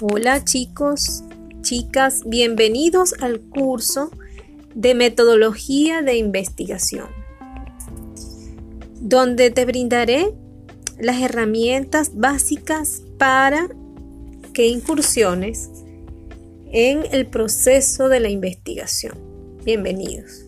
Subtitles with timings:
[0.00, 1.22] Hola chicos,
[1.60, 4.10] chicas, bienvenidos al curso
[4.74, 7.06] de metodología de investigación,
[9.00, 10.34] donde te brindaré
[10.98, 13.68] las herramientas básicas para
[14.52, 15.70] que incursiones
[16.72, 19.16] en el proceso de la investigación.
[19.64, 20.43] Bienvenidos.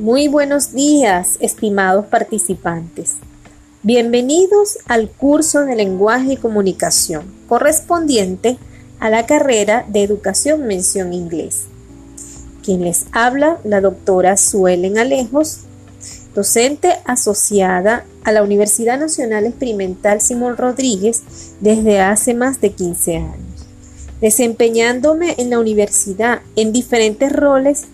[0.00, 3.16] Muy buenos días, estimados participantes.
[3.82, 8.56] Bienvenidos al curso de lenguaje y comunicación correspondiente
[8.98, 11.64] a la carrera de Educación Mención Inglés.
[12.64, 15.58] Quien les habla, la doctora Suelen Alejos,
[16.34, 21.24] docente asociada a la Universidad Nacional Experimental Simón Rodríguez
[21.60, 23.66] desde hace más de 15 años,
[24.22, 27.84] desempeñándome en la universidad en diferentes roles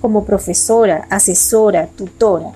[0.00, 2.52] como profesora, asesora, tutora.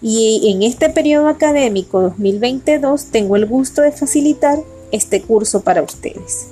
[0.00, 4.58] Y en este periodo académico 2022 tengo el gusto de facilitar
[4.92, 6.48] este curso para ustedes.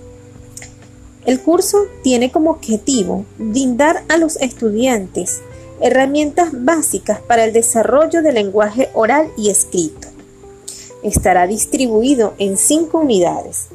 [1.27, 5.41] El curso tiene como objetivo brindar a los estudiantes
[5.81, 10.09] herramientas básicas para el desarrollo del lenguaje oral y escrito.
[11.03, 13.69] Estará distribuido en cinco unidades,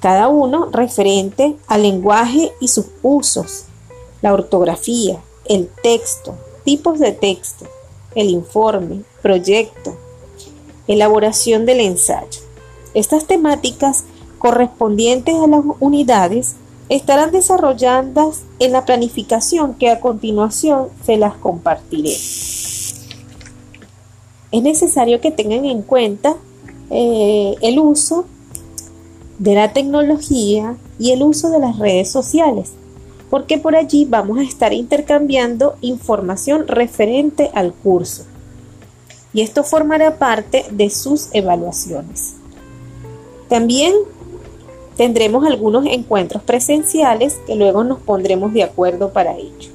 [0.00, 3.64] cada uno referente al lenguaje y sus usos,
[4.20, 7.66] la ortografía, el texto, tipos de texto,
[8.14, 9.96] el informe, proyecto,
[10.86, 12.40] elaboración del ensayo.
[12.94, 14.04] Estas temáticas
[14.38, 16.54] correspondientes a las unidades
[16.88, 22.12] estarán desarrolladas en la planificación que a continuación se las compartiré.
[24.52, 26.36] Es necesario que tengan en cuenta
[26.90, 28.26] eh, el uso
[29.38, 32.72] de la tecnología y el uso de las redes sociales
[33.30, 38.24] porque por allí vamos a estar intercambiando información referente al curso.
[39.32, 42.34] Y esto formará parte de sus evaluaciones.
[43.48, 43.92] También
[44.96, 49.70] tendremos algunos encuentros presenciales que luego nos pondremos de acuerdo para ello.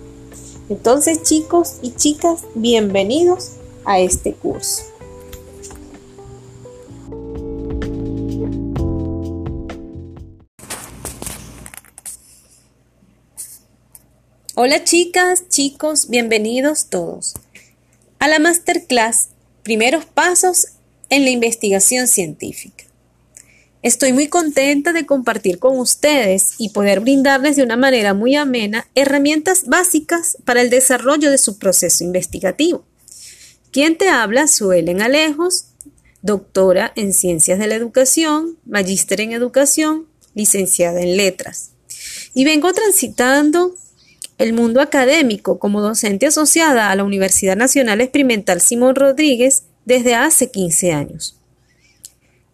[0.70, 3.54] Entonces chicos y chicas, bienvenidos
[3.86, 4.89] a este curso.
[14.62, 17.34] Hola chicas, chicos, bienvenidos todos
[18.20, 19.30] a la masterclass
[19.64, 20.68] Primeros Pasos
[21.10, 22.84] en la Investigación Científica.
[23.84, 28.86] Estoy muy contenta de compartir con ustedes y poder brindarles de una manera muy amena
[28.96, 32.84] herramientas básicas para el desarrollo de su proceso investigativo.
[33.72, 35.68] Quien te habla, Suelen Alejos,
[36.22, 41.70] doctora en Ciencias de la Educación, magíster en Educación, licenciada en Letras.
[42.34, 43.74] Y vengo transitando
[44.40, 50.50] el mundo académico como docente asociada a la Universidad Nacional Experimental Simón Rodríguez desde hace
[50.50, 51.38] 15 años.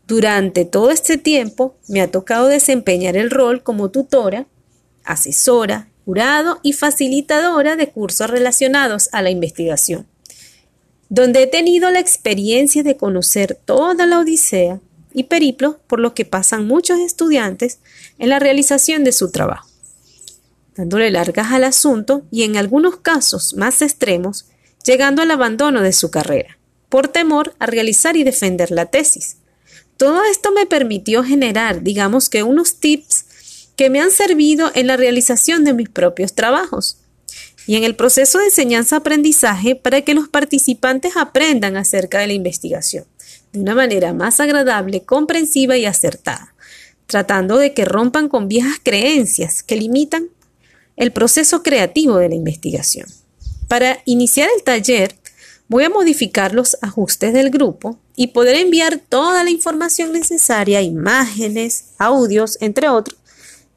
[0.07, 4.47] Durante todo este tiempo me ha tocado desempeñar el rol como tutora,
[5.03, 10.07] asesora, jurado y facilitadora de cursos relacionados a la investigación,
[11.09, 14.79] donde he tenido la experiencia de conocer toda la odisea
[15.13, 17.79] y periplo por lo que pasan muchos estudiantes
[18.17, 19.74] en la realización de su trabajo
[20.75, 24.45] dándole largas al asunto y en algunos casos más extremos,
[24.85, 26.57] llegando al abandono de su carrera,
[26.89, 29.37] por temor a realizar y defender la tesis.
[29.97, 33.25] Todo esto me permitió generar, digamos que unos tips
[33.75, 36.97] que me han servido en la realización de mis propios trabajos
[37.67, 43.05] y en el proceso de enseñanza-aprendizaje para que los participantes aprendan acerca de la investigación
[43.55, 46.53] de una manera más agradable, comprensiva y acertada,
[47.07, 50.29] tratando de que rompan con viejas creencias que limitan
[50.97, 53.07] el proceso creativo de la investigación.
[53.67, 55.15] Para iniciar el taller,
[55.67, 61.85] voy a modificar los ajustes del grupo y poder enviar toda la información necesaria, imágenes,
[61.97, 63.17] audios, entre otros,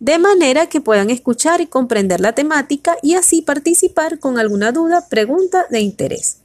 [0.00, 5.08] de manera que puedan escuchar y comprender la temática y así participar con alguna duda,
[5.08, 6.38] pregunta de interés.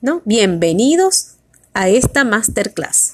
[0.00, 0.22] ¿No?
[0.24, 1.32] Bienvenidos
[1.72, 3.13] a esta masterclass.